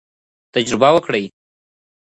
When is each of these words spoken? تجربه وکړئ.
تجربه 0.55 0.89
وکړئ. 0.93 1.25